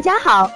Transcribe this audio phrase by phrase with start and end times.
[0.00, 0.50] 大家好，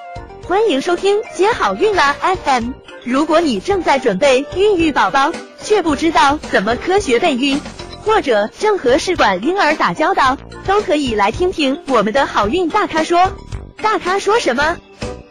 [0.49, 2.71] 欢迎收听接好运啦 FM。
[3.05, 7.61] 如果你正在准备孕育宝宝，却不知道怎么科学备孕，
[8.07, 13.35] 或者正和试管婴儿打交道，都可以来听听我们的好运大咖说。
[13.83, 14.79] 大咖说什么？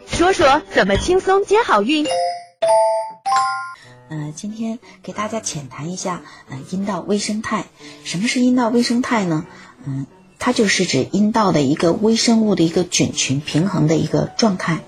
[0.06, 2.06] 说说怎么轻松接好运。
[4.10, 7.64] 呃，今天给大家浅谈一下呃阴道微生态。
[8.04, 9.44] 什么是阴道微生态呢？
[9.84, 10.06] 嗯。
[10.44, 14.80] 它就是指阴道的一个微生物的一个菌群平衡的一个状态，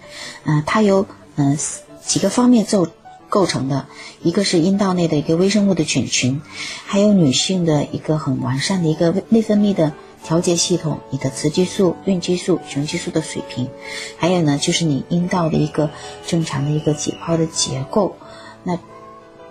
[0.44, 1.56] 嗯，它由嗯
[2.04, 2.88] 几个方面构
[3.30, 3.86] 构成的，
[4.22, 6.42] 一个是阴道内的一个微生物的菌群，
[6.84, 13.70] 还有女性的一个很完善的一个内分泌的调节系统，你的雌激素、孕激素、雄激素的水平，
[14.18, 15.88] 还有呢就是你阴道的一个
[16.26, 18.14] 正常的一个解剖的结构，
[18.62, 18.78] 那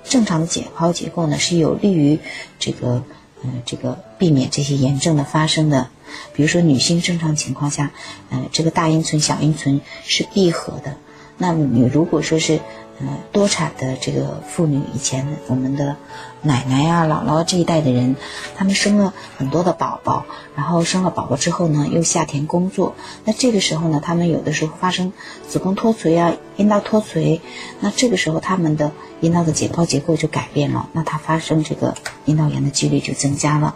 [0.03, 2.19] 正常的解剖结构呢是有利于
[2.59, 3.03] 这个。
[3.43, 5.91] 嗯，这个避免这些炎症的发生的，
[6.33, 7.91] 比如说女性正常情况下，
[8.29, 10.97] 呃，这个大阴唇、小阴唇是闭合的。
[11.37, 12.59] 那么你如果说是。
[12.97, 15.97] 呃，多产的这个妇女，以前我们的
[16.41, 18.15] 奶奶呀、姥姥这一代的人，
[18.55, 25.11] 他们生了很多的宝宝，然后生了宝宝之后呢，又下田工作，那这个时候呢，他们有的时候发生
[25.45, 27.41] 子宫脱垂啊、阴道脱垂，
[27.81, 33.75] 那这个时候他们的阴道的解剖结构就改变了，那它发生这个阴道炎的几率就增加了。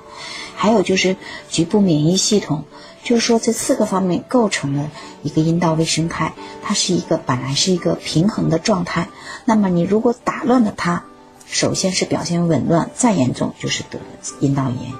[0.59, 1.15] 还有就是
[1.49, 2.65] 局部免疫系统。
[3.01, 4.91] 就是说，这四个方面构成了
[5.23, 9.07] 一个阴道微生态，它是一个本来是一个平衡的状态。
[9.45, 11.05] 那么你如果打乱了它，
[11.47, 13.99] 首先是表现紊乱，再严重就是得
[14.41, 14.91] 阴道炎。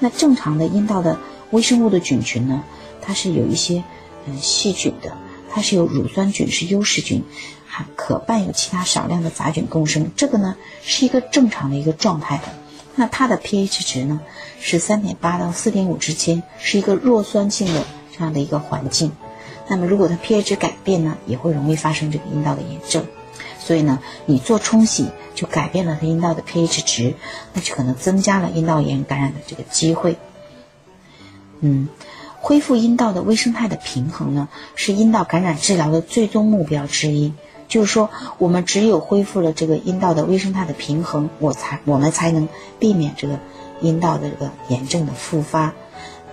[0.00, 1.18] 那正常的阴道的
[1.50, 2.62] 微生物的菌群呢，
[3.00, 3.84] 它是有一些
[4.26, 5.16] 嗯细菌的，
[5.50, 7.24] 它是有乳酸菌是优势菌，
[7.66, 12.42] 还可伴有其他少量的杂菌共生，这个呢是一个正常的一个状态的。
[12.96, 14.20] 那它的 pH 值呢
[14.60, 17.84] 是三点八到四点五之间，是一个弱酸性的
[18.16, 19.12] 这样的一个环境。
[19.68, 23.04] 那么如果它 pH 值改变呢，也会容易发生这个阴道的炎症。
[23.58, 27.14] 所以呢，你做冲洗就改变了它阴道的 pH 值，
[27.54, 30.18] 那就可能增加了阴道炎感染的这个机会。
[31.60, 31.88] 嗯，
[32.40, 37.32] 恢复阴道的微生态的平衡呢，是阴道感染治疗的最终目标之一。
[37.74, 38.08] 就是说，
[38.38, 42.48] 我们只有恢复了这个阴道的微生态的平衡，我才我们才能
[42.78, 43.40] 避免这个
[43.80, 45.72] 阴道的这个炎症的复发。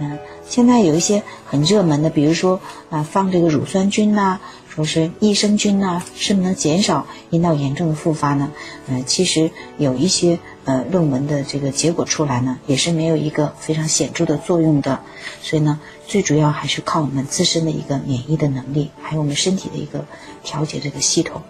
[0.01, 0.17] 嗯，
[0.47, 8.51] 现在有一些很热门的，比如说啊，放这个乳酸菌呐，说是益生菌呐，是不是能减少阴道炎症的复发呢？
[8.87, 15.01] 嗯，其实有一些呃论文的这个结果出来呢，也是没有一个非常显著的作用的。
[15.43, 20.03] 所以呢，最主要还是靠我们自身的一个免疫的能力，还有我们身体的一个
[20.43, 21.43] 调节这个系统。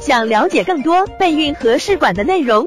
[0.00, 2.66] 想了解更多备孕和试管的内容。